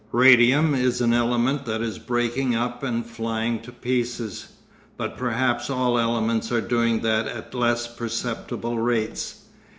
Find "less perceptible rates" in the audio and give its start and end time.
7.53-9.43